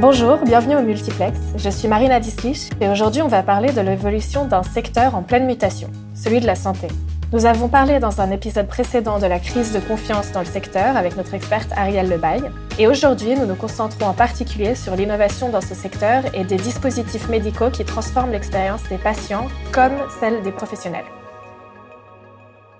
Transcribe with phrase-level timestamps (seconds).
[0.00, 1.38] Bonjour, bienvenue au Multiplex.
[1.58, 5.44] Je suis Marina Dislich et aujourd'hui on va parler de l'évolution d'un secteur en pleine
[5.44, 6.88] mutation, celui de la santé.
[7.34, 10.96] Nous avons parlé dans un épisode précédent de la crise de confiance dans le secteur
[10.96, 12.50] avec notre experte Ariel Lebaille.
[12.78, 17.28] Et aujourd'hui, nous nous concentrons en particulier sur l'innovation dans ce secteur et des dispositifs
[17.28, 21.04] médicaux qui transforment l'expérience des patients comme celle des professionnels.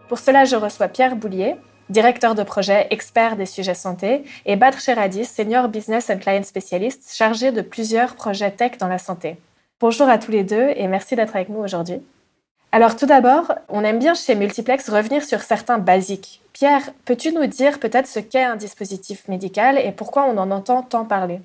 [0.08, 1.56] Pour cela, je reçois Pierre Boulier,
[1.90, 7.14] directeur de projet expert des sujets santé, et Badr Sheradis, senior business and client specialist,
[7.14, 9.36] chargé de plusieurs projets tech dans la santé.
[9.80, 12.00] Bonjour à tous les deux et merci d'être avec nous aujourd'hui.
[12.72, 16.40] Alors tout d'abord, on aime bien chez Multiplex revenir sur certains basiques.
[16.52, 20.82] Pierre, peux-tu nous dire peut-être ce qu'est un dispositif médical et pourquoi on en entend
[20.82, 21.40] tant parler?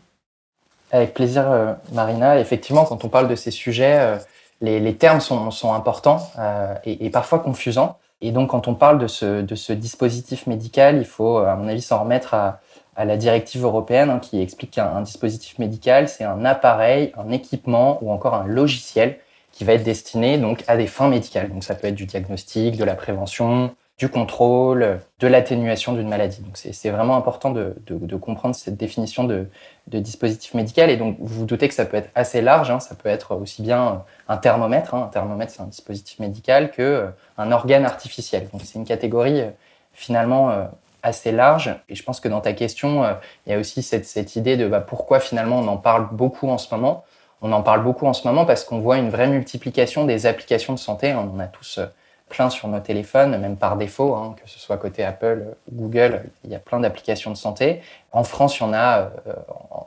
[0.92, 2.40] Avec plaisir, euh, Marina.
[2.40, 4.18] Effectivement, quand on parle de ces sujets, euh,
[4.62, 7.98] les, termes sont, importants euh, et, parfois confusants.
[8.22, 11.68] Et donc, quand on parle de ce, de ce dispositif médical, il faut, à mon
[11.68, 12.62] avis, s'en remettre à,
[12.98, 18.10] la directive européenne hein, qui explique qu'un dispositif médical, c'est un appareil, un équipement ou
[18.10, 19.20] encore un logiciel
[19.52, 21.50] qui va être destiné donc à des fins médicales.
[21.50, 26.42] Donc, ça peut être du diagnostic, de la prévention, du contrôle, de l'atténuation d'une maladie.
[26.42, 27.74] Donc c'est vraiment important de,
[28.18, 29.48] comprendre cette définition de,
[29.88, 30.90] dispositif médical.
[30.90, 32.72] Et donc vous vous doutez que ça peut être assez large.
[32.72, 32.82] Hein.
[32.82, 34.96] Ça peut être aussi bien un thermomètre.
[34.96, 35.06] Hein.
[35.06, 37.08] Un thermomètre, c'est un dispositif médical que euh,
[37.38, 38.50] un organe artificiel.
[38.52, 39.50] Donc c'est une catégorie euh,
[39.94, 40.66] finalement euh,
[41.02, 41.74] assez large.
[41.88, 43.06] Et je pense que dans ta question,
[43.46, 46.58] il y a aussi cette, idée de bah, pourquoi finalement on en parle beaucoup en
[46.58, 47.06] ce moment.
[47.42, 50.74] On en parle beaucoup en ce moment parce qu'on voit une vraie multiplication des applications
[50.74, 51.14] de santé.
[51.14, 51.80] On a tous
[52.30, 56.24] plein sur nos téléphones, même par défaut, hein, que ce soit côté Apple ou Google,
[56.44, 57.82] il y a plein d'applications de santé.
[58.12, 59.34] En France, il y en a, euh,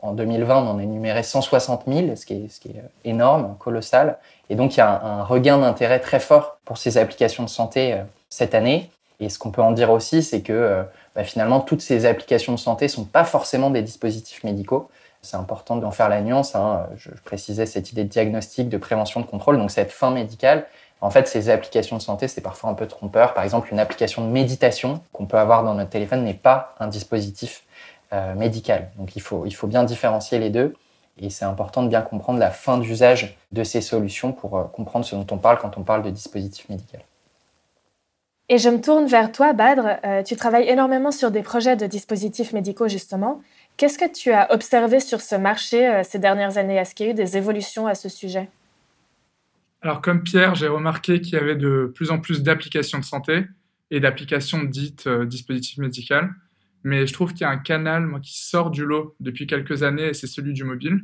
[0.02, 4.18] en 2020, on en a énuméré 160 000, ce qui est, énorme, colossal.
[4.50, 7.94] Et donc, il y a un, regain d'intérêt très fort pour ces applications de santé
[7.94, 8.90] euh, cette année.
[9.20, 10.82] Et ce qu'on peut en dire aussi, c'est que euh,
[11.16, 14.88] bah, finalement, toutes ces applications de santé ne sont pas forcément des dispositifs médicaux.
[15.22, 16.54] C'est important d'en faire la nuance.
[16.54, 16.86] Hein.
[16.96, 19.58] Je précisais cette idée de diagnostic, de prévention, de contrôle.
[19.58, 20.66] Donc, cette fin médicale,
[21.00, 23.34] en fait, ces applications de santé, c'est parfois un peu trompeur.
[23.34, 26.88] Par exemple, une application de méditation qu'on peut avoir dans notre téléphone n'est pas un
[26.88, 27.62] dispositif
[28.12, 28.90] euh, médical.
[28.98, 30.74] Donc, il faut, il faut bien différencier les deux.
[31.20, 35.04] Et c'est important de bien comprendre la fin d'usage de ces solutions pour euh, comprendre
[35.04, 37.00] ce dont on parle quand on parle de dispositif médical.
[38.48, 39.98] Et je me tourne vers toi, Badr.
[40.04, 43.40] Euh, tu travailles énormément sur des projets de dispositifs médicaux, justement.
[43.76, 46.76] Qu'est-ce que tu as observé sur ce marché ces dernières années?
[46.76, 48.48] Est-ce qu'il y a eu des évolutions à ce sujet?
[49.80, 53.46] Alors, comme Pierre, j'ai remarqué qu'il y avait de plus en plus d'applications de santé
[53.90, 56.26] et d'applications dites euh, dispositifs médicaux.
[56.82, 60.08] Mais je trouve qu'il y a un canal qui sort du lot depuis quelques années
[60.08, 61.02] et c'est celui du mobile.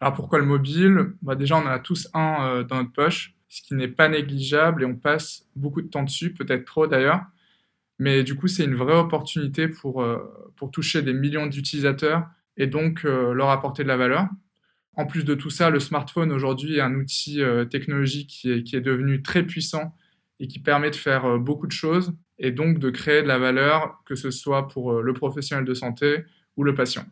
[0.00, 1.14] Alors, pourquoi le mobile?
[1.22, 4.08] Bah, Déjà, on en a tous un euh, dans notre poche, ce qui n'est pas
[4.08, 7.22] négligeable et on passe beaucoup de temps dessus, peut-être trop d'ailleurs.
[7.98, 10.18] Mais du coup, c'est une vraie opportunité pour, euh,
[10.56, 14.28] pour toucher des millions d'utilisateurs et donc leur apporter de la valeur.
[14.96, 18.80] En plus de tout ça, le smartphone aujourd'hui est un outil euh, technologique qui est,
[18.80, 19.94] devenu très puissant
[20.38, 23.38] et qui permet de faire euh, beaucoup de choses et donc de créer de la
[23.38, 26.24] valeur, que ce soit pour euh, le professionnel de santé
[26.56, 27.04] ou le patient.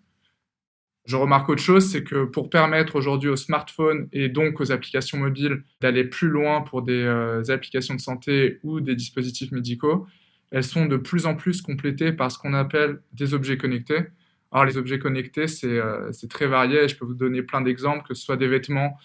[1.07, 5.19] Je remarque autre chose, c'est que pour permettre aujourd'hui au smartphone et donc aux applications
[5.19, 7.05] mobiles d'aller plus loin pour des
[7.49, 10.07] applications de santé ou des dispositifs médicaux,
[10.53, 14.07] elles sont de plus en plus complétées par ce qu'on appelle des objets connectés.
[14.53, 16.87] Alors, les objets connectés, euh, c'est très varié.
[16.87, 18.99] Je peux vous donner plein d'exemples, que ce soit des vêtements,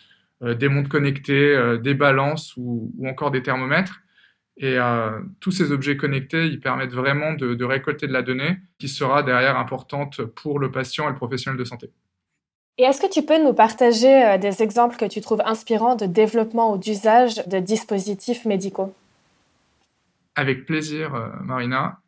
[0.43, 4.01] euh, des montres connectées, euh, des balances ou, encore des thermomètres.
[4.59, 4.77] Et
[5.39, 9.55] tous ces objets connectés, ils permettent vraiment de, récolter de la donnée qui sera derrière
[9.55, 11.91] importante pour le patient et le professionnel de santé.
[12.79, 16.73] Et est-ce que tu peux nous partager des exemples que tu trouves inspirants de développement
[16.73, 18.95] ou d'usage de dispositifs médicaux?
[20.37, 21.29] Avec plaisir, euh,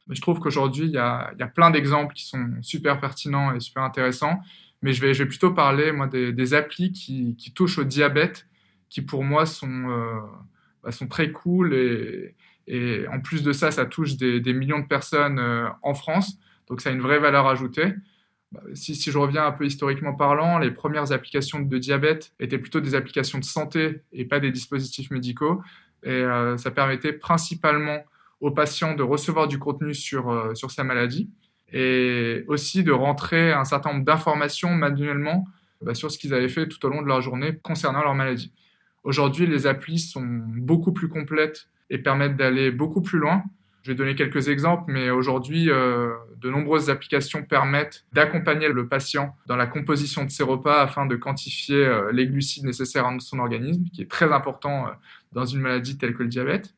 [0.10, 4.40] Je trouve qu'aujourd'hui, il y a, plein d'exemples qui sont super pertinents et super intéressants.
[4.82, 8.48] Mais je vais, plutôt parler moi, des, applis qui, touchent au diabète,
[8.90, 10.20] qui pour moi sont, euh,
[10.84, 11.74] bah, très cool.
[11.74, 16.40] Et, en plus de ça, ça touche des, millions de personnes euh, en France.
[16.68, 17.94] Donc ça a une vraie valeur ajoutée.
[18.52, 22.58] Bah, si, si, je reviens un peu historiquement parlant, les premières applications de diabète étaient
[22.58, 25.62] plutôt des applications de santé et pas des dispositifs médicaux.
[26.04, 26.24] Et
[26.56, 28.06] ça permettait principalement
[28.42, 31.30] au patient de recevoir du contenu sur, euh, sur sa maladie
[31.72, 35.46] et aussi de rentrer un certain nombre d'informations manuellement
[35.82, 38.52] bah, sur ce qu'ils avaient fait tout au long de leur journée concernant leur maladie.
[39.04, 43.44] Aujourd'hui, les applis sont beaucoup plus complètes et permettent d'aller beaucoup plus loin.
[43.84, 49.36] Je vais donner quelques exemples, mais aujourd'hui, euh, de nombreuses applications permettent d'accompagner le patient
[49.48, 53.40] dans la composition de ses repas afin de quantifier euh, les glucides nécessaires à son
[53.40, 54.88] organisme, qui est très important
[55.32, 56.74] dans une maladie telle que le diabète.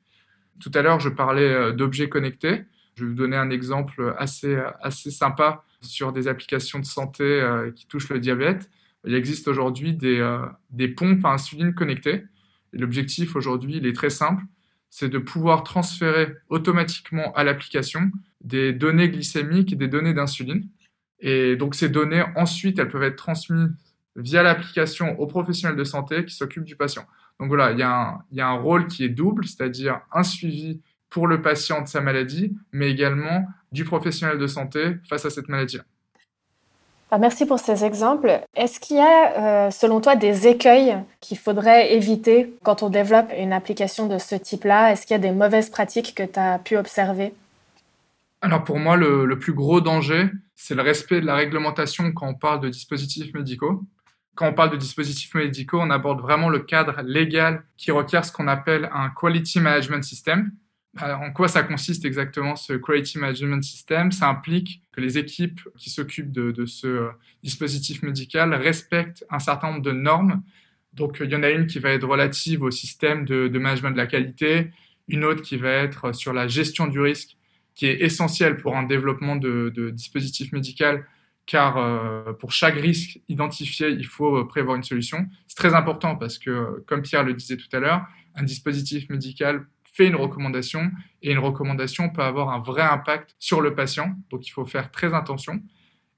[0.61, 2.65] Tout à l'heure, je parlais euh, d'objets connectés.
[2.95, 7.71] Je vais vous donner un exemple assez, assez sympa sur des applications de santé euh,
[7.71, 8.69] qui touchent le diabète.
[9.05, 10.21] il existe aujourd'hui des,
[10.69, 12.25] des pompes à insuline connectées.
[12.73, 14.43] L'objectif aujourd'hui, il est très simple,
[14.89, 18.11] c'est de pouvoir transférer automatiquement à l'application
[18.41, 20.69] des données glycémiques et des données d'insuline.
[21.19, 23.71] Et donc ces données, ensuite, elles peuvent être transmises
[24.15, 27.05] via l'application aux professionnels de santé qui s'occupent du patient.
[27.41, 29.99] Donc voilà, il y, a un, il y a un rôle qui est double, c'est-à-dire
[30.13, 30.79] un suivi
[31.09, 35.49] pour le patient de sa maladie, mais également du professionnel de santé face à cette
[35.49, 35.83] maladie-là.
[37.09, 38.41] Ah, merci pour ces exemples.
[38.55, 43.31] Est-ce qu'il y a, euh, selon toi, des écueils qu'il faudrait éviter quand on développe
[43.35, 44.91] une application de ce type-là?
[44.91, 47.33] Est-ce qu'il y a des mauvaises pratiques que tu as pu observer?
[48.41, 52.27] Alors pour moi, le, le plus gros danger, c'est le respect de la réglementation quand
[52.27, 53.81] on parle de dispositifs médicaux.
[54.35, 58.31] Quand on parle de dispositifs médicaux, on aborde vraiment le cadre légal qui requiert ce
[58.31, 60.51] qu'on appelle un Quality Management System,
[60.93, 64.11] bah, en quoi ça consiste exactement ce Quality Management System?
[64.11, 67.09] Ça implique que les équipes qui s'occupent de, ce euh,
[67.43, 70.43] dispositif médical respectent un certain nombre de normes.
[70.93, 73.97] Donc il y en a une qui va être relative au système de, management de
[73.97, 74.71] la qualité,
[75.07, 77.37] une autre qui va être sur la gestion du risque,
[77.73, 80.51] qui est essentielle pour un développement de, de dispositif
[81.45, 85.25] car euh, pour chaque risque identifié, il faut euh, prévoir une solution.
[85.47, 88.05] C'est très important parce que, comme Pierre le disait tout à l'heure,
[88.35, 90.89] un dispositif médical fait une recommandation
[91.21, 94.15] et une recommandation peut avoir un vrai impact sur le patient.
[94.29, 95.61] Donc il faut faire très attention.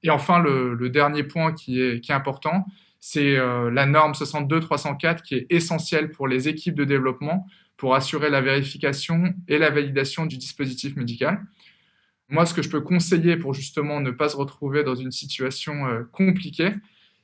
[0.04, 2.66] Et enfin, le, dernier point qui est, important,
[3.00, 7.48] c'est euh, la norme 62304 qui est essentielle pour les équipes de développement
[7.78, 11.42] pour assurer la vérification et la validation du dispositif médical.
[12.33, 15.85] Moi, ce que je peux conseiller pour justement ne pas se retrouver dans une situation
[15.85, 16.71] euh, compliquée,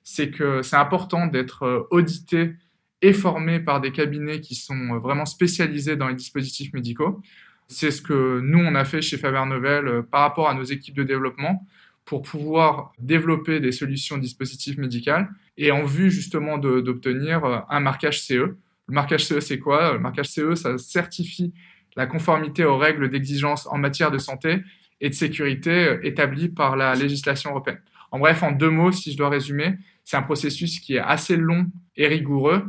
[0.03, 2.53] c'est que c'est important d'être euh, audité
[3.01, 7.23] et formés par des cabinets qui sont euh, vraiment spécialisés dans les dispositifs médicaux.
[7.67, 10.95] C'est ce que nous, on a fait chez Faber Novel par rapport à nos équipes
[10.95, 11.65] de développement
[12.05, 15.25] pour pouvoir développer des solutions dispositifs médicaux
[15.57, 18.33] et en vue justement d'obtenir un marquage CE.
[18.33, 18.57] Le
[18.88, 19.94] marquage CE, c'est quoi?
[19.94, 21.51] Le marquage CE, ça certifie
[21.95, 24.62] la conformité aux règles d'exigence en matière de santé
[25.01, 27.81] et de sécurité établies par la législation européenne.
[28.12, 31.38] En bref, en deux mots, si je dois résumer, c'est un processus qui est assez
[31.38, 32.66] long et rigoureux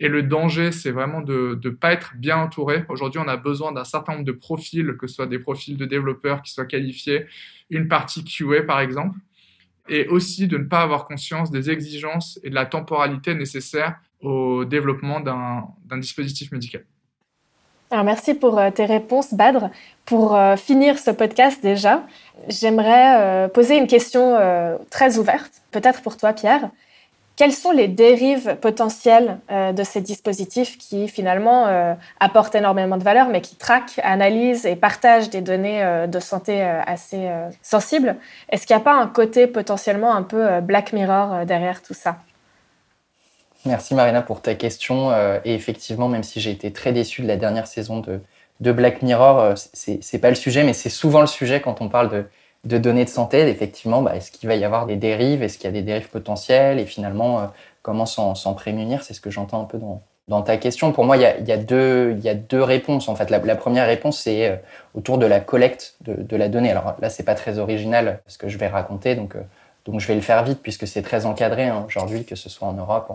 [0.00, 2.84] et le danger, c'est vraiment de ne pas être bien entouré.
[2.88, 5.84] Aujourd'hui, on a besoin d'un certain nombre de profils, que ce soit des profils de
[5.84, 7.26] développeurs qui soient qualifiés,
[7.68, 9.18] une partie QA par exemple,
[9.90, 14.64] et aussi de ne pas avoir conscience des exigences et de la temporalité nécessaire au
[14.64, 16.86] développement d'un dispositif médical.
[17.92, 19.68] Alors merci pour euh, tes réponses, Badr.
[20.04, 22.04] Pour euh, finir ce podcast déjà,
[22.46, 24.36] j'aimerais euh, poser une question
[24.90, 26.70] très ouverte, peut-être pour toi, Pierre.
[27.34, 33.40] Quelles sont les dérives potentielles de ces dispositifs qui finalement apportent énormément de valeur, mais
[33.40, 37.30] qui traquent, analysent et partagent des données de santé assez
[37.62, 38.16] sensibles?
[38.50, 42.18] Est-ce qu'il n'y a pas un côté potentiellement un peu Black Mirror derrière tout ça?
[43.66, 45.12] Merci Marina pour ta question.
[45.44, 49.54] et effectivement, même si j'ai été très déçu de la dernière saison de, Black Mirror,
[49.54, 52.24] c'est pas le sujet, mais c'est souvent le sujet quand on parle de
[52.64, 55.64] de données de santé, effectivement, bah, est-ce qu'il va y avoir des dérives Est-ce qu'il
[55.64, 57.46] y a des dérives potentielles Et finalement, euh,
[57.82, 60.92] comment s'en prémunir C'est ce que j'entends un peu dans, dans, ta question.
[60.92, 63.08] Pour moi, il y a, y a, y a deux réponses.
[63.08, 64.56] En fait, la, première réponse, c'est euh,
[64.94, 66.70] autour de la collecte de, de, la donnée.
[66.70, 69.42] Alors là, c'est pas très original ce que je vais raconter, donc, euh,
[69.86, 72.68] donc je vais le faire vite puisque c'est très encadré hein, aujourd'hui, que ce soit
[72.68, 73.10] en Europe,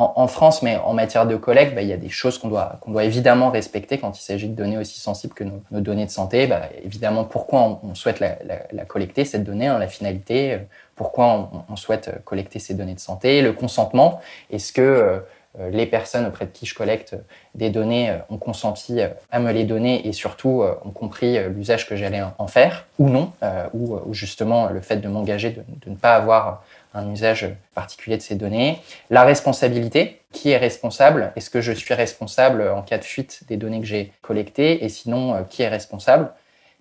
[0.00, 2.80] en, France, mais en matière de collecte, bah, il y a des choses qu'on doit,
[2.86, 6.46] doit évidemment respecter quand il s'agit de données aussi sensibles que nos, données de santé.
[6.46, 10.58] Bah, évidemment, pourquoi on, souhaite la, collecter, cette donnée, hein, la finalité, euh,
[10.96, 14.20] pourquoi on, souhaite euh, collecter ces données de santé, le consentement.
[14.50, 15.18] Est-ce que euh,
[15.58, 17.16] les personnes auprès de qui je collecte
[17.56, 19.00] des données ont consenti
[19.32, 23.32] à me les donner et surtout ont compris l'usage que j'allais en faire ou non,
[23.74, 26.62] ou, justement le fait de m'engager de, ne pas avoir
[26.94, 28.78] un usage particulier de ces données.
[29.10, 31.32] La responsabilité, qui est responsable?
[31.36, 34.84] Est-ce que je suis responsable en cas de fuite des données que j'ai collectées?
[34.84, 36.30] Et sinon, euh, qui est responsable?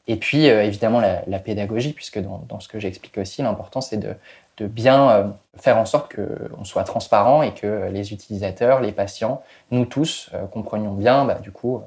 [0.07, 4.15] Et puis, euh, évidemment, la, pédagogie, puisque dans, ce que j'explique aussi, l'important, c'est de,
[4.63, 5.23] bien euh,
[5.57, 10.93] faire en sorte qu'on soit transparent et que les utilisateurs, les patients, nous tous, comprenions
[10.93, 11.81] bien, bah, du coup,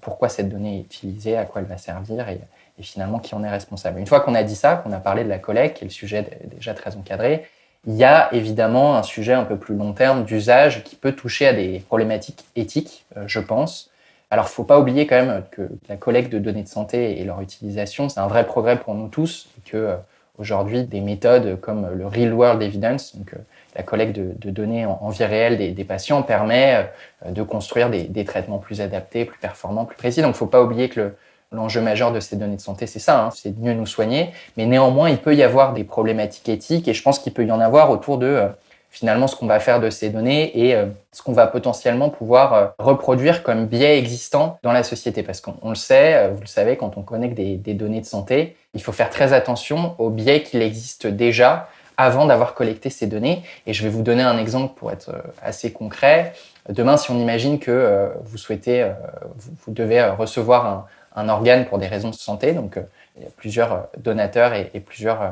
[0.00, 2.40] pourquoi cette donnée est utilisée, à quoi elle va servir et,
[2.80, 4.00] finalement qui en est responsable.
[4.00, 5.92] Une fois qu'on a dit ça, qu'on a parlé de la collecte, qui est le
[5.92, 7.46] sujet déjà très encadré,
[7.86, 11.48] il y a évidemment un sujet un peu plus long terme d'usage qui peut toucher
[11.48, 13.90] à des problématiques éthiques, euh, je pense.
[14.30, 17.20] Alors, il ne faut pas oublier quand même que la collecte de données de santé
[17.20, 19.96] et leur utilisation, c'est un vrai progrès pour nous tous, que euh,
[20.38, 23.38] aujourd'hui, des méthodes comme le Real World Evidence, donc euh,
[23.76, 26.90] la collecte de, données en, vie réelle des, patients, permet
[27.26, 30.20] de construire des, traitements plus adaptés, plus performants, plus précis.
[30.20, 31.16] Donc, il ne faut pas oublier que le,
[31.52, 34.30] l'enjeu majeur de ces données de santé, c'est ça, hein, c'est de mieux nous soigner.
[34.56, 37.52] Mais néanmoins, il peut y avoir des problématiques éthiques et je pense qu'il peut y
[37.52, 38.48] en avoir autour de euh,
[38.92, 40.76] finalement ce qu'on va faire de ces données et
[41.10, 45.24] ce qu'on va potentiellement pouvoir reproduire comme biais existants dans la société.
[45.24, 48.54] Parce qu'on le sait, vous le savez, quand on connecte des, des données de santé,
[48.74, 53.42] il faut faire très attention aux biais qu'il existe déjà avant d'avoir collecté ces données.
[53.66, 55.10] Et je vais vous donner un exemple pour être
[55.42, 56.34] assez concret.
[56.68, 58.90] Demain, si on imagine que vous souhaitez,
[59.36, 62.52] vous, devez recevoir un, un organe pour des raisons de santé.
[62.52, 62.82] Donc, euh,
[63.16, 65.30] il y a plusieurs euh, donateurs et, plusieurs euh,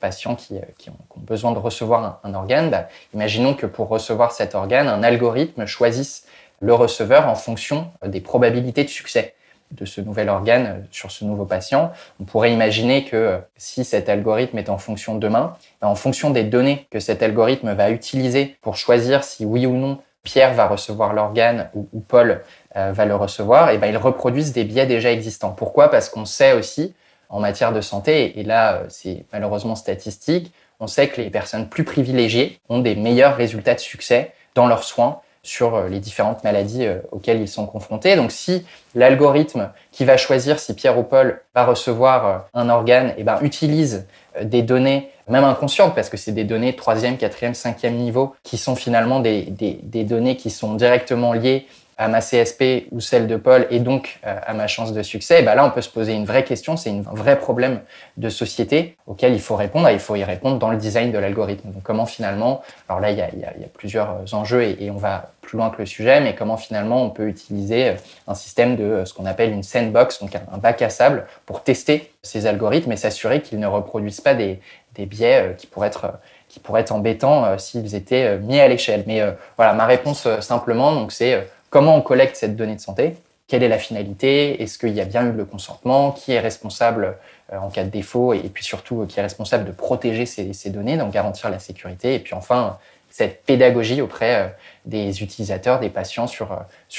[0.00, 0.54] patients qui,
[0.88, 2.70] ont, besoin de recevoir un, organe.
[2.70, 6.26] Bah, imaginons que pour recevoir cet organe, un algorithme choisisse
[6.60, 9.34] le receveur en fonction des probabilités de succès
[9.72, 11.92] de ce nouvel organe sur ce nouveau patient.
[12.20, 16.44] On pourrait imaginer que si cet algorithme est en fonction demain, bah, en fonction des
[16.44, 21.12] données que cet algorithme va utiliser pour choisir si oui ou non Pierre va recevoir
[21.14, 22.42] l'organe ou, Paul
[22.76, 25.50] euh, va le recevoir, et ben ils reproduisent des biais déjà existants.
[25.50, 25.90] Pourquoi?
[25.90, 26.94] Parce qu'on sait aussi
[27.28, 31.68] en matière de santé, et là euh, c'est malheureusement statistique, on sait que les personnes
[31.68, 36.44] plus privilégiées ont des meilleurs résultats de succès dans leurs soins sur euh, les différentes
[36.44, 38.16] maladies auxquelles ils sont confrontés.
[38.16, 43.24] Donc si l'algorithme qui va choisir si Pierre ou Paul va recevoir un organe et
[43.24, 44.06] ben, utilise
[44.42, 48.74] des données même inconscientes, parce que c'est des données troisième, quatrième, cinquième niveau, qui sont
[48.74, 51.66] finalement des, des données qui sont directement liées
[51.98, 55.42] à ma CSP ou celle de Paul et donc euh, à ma chance de succès,
[55.42, 57.80] ben là on peut se poser une vraie question, c'est un vrai problème
[58.16, 61.68] de société auquel il faut répondre il faut y répondre dans le design de l'algorithme.
[61.82, 65.58] Comment finalement, alors là il y a, plusieurs euh, enjeux et, et, on va plus
[65.58, 67.94] loin que le sujet, mais comment finalement on peut utiliser euh,
[68.26, 72.10] un système de ce qu'on appelle une sandbox, donc un bac à sable pour tester
[72.22, 74.60] ces algorithmes et s'assurer qu'ils ne reproduisent pas des,
[74.94, 76.12] des biais qui pourraient être
[76.48, 79.04] qui pourraient être embêtants s'ils étaient mis à l'échelle.
[79.06, 79.22] Mais
[79.56, 83.16] voilà, ma réponse simplement, donc c'est Comment on collecte cette donnée de santé
[83.48, 87.16] Quelle est la finalité Est-ce qu'il y a bien eu le consentement Qui est responsable
[87.50, 90.98] euh, en cas de défaut Et puis surtout, qui est responsable de protéger ces, données,
[90.98, 92.76] donc garantir la sécurité Et puis enfin,
[93.08, 94.48] cette pédagogie auprès euh,
[94.84, 96.56] des utilisateurs, des patients sur, euh,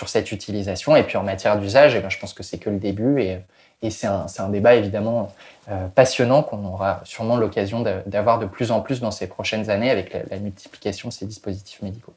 [0.08, 0.96] cette utilisation.
[0.96, 3.22] Et puis en matière d'usage, eh ben, je pense que c'est que le début.
[3.22, 3.42] Et,
[3.92, 5.30] c'est un, un, débat évidemment
[5.94, 10.14] passionnant qu'on aura sûrement l'occasion d'avoir de plus en plus dans ces prochaines années avec
[10.32, 12.14] la multiplication de ces dispositifs médicaux.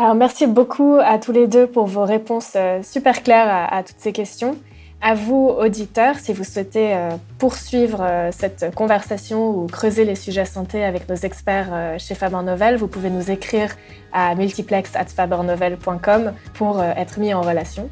[0.00, 3.98] Alors, merci beaucoup à tous les deux pour vos réponses euh, super claires à, toutes
[3.98, 4.56] ces questions.
[5.02, 10.46] À vous, auditeurs, si vous souhaitez euh, poursuivre euh, cette conversation ou creuser les sujets
[10.46, 13.76] santé avec nos experts chez Faber Novel, vous pouvez nous écrire
[14.10, 17.90] à multiplex@fabernovel.com pour être mis en relation.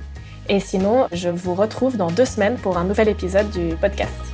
[0.49, 4.28] Et sinon, je vous retrouve dans deux semaines pour un nouvel épisode du podcast.